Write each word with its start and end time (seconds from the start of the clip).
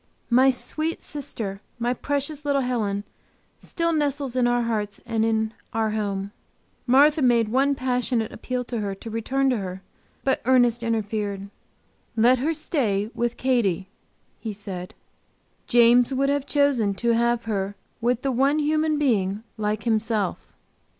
My 0.31 0.49
sweet 0.49 1.03
sister, 1.03 1.61
my 1.77 1.93
precious 1.93 2.43
little 2.43 2.63
Helen, 2.63 3.03
still 3.59 3.93
nestles 3.93 4.35
in 4.35 4.47
our 4.47 4.63
hearts 4.63 4.99
and 5.05 5.23
in 5.23 5.53
our 5.73 5.91
home. 5.91 6.31
Martha 6.87 7.21
made 7.21 7.49
one 7.49 7.75
passionate 7.75 8.31
appeal 8.31 8.63
to 8.63 8.79
her 8.79 8.95
to 8.95 9.11
return 9.11 9.51
to 9.51 9.57
her, 9.57 9.83
but 10.23 10.41
Ernest 10.43 10.81
interfered: 10.81 11.51
"Let 12.15 12.39
her 12.39 12.51
stay 12.55 13.11
with 13.13 13.37
Katy," 13.37 13.89
he 14.39 14.53
said. 14.53 14.95
"James 15.67 16.11
would 16.11 16.29
have 16.29 16.47
chosen 16.47 16.95
to 16.95 17.11
have 17.11 17.43
her 17.43 17.75
with 18.01 18.23
the 18.23 18.31
one 18.31 18.57
human 18.57 18.97
being 18.97 19.43
like 19.55 19.83
himself." 19.83 20.51